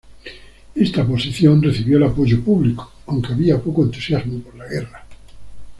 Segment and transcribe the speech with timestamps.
[0.73, 5.05] Esta posición recibió el apoyo público, aunque había poco entusiasmo por la guerra.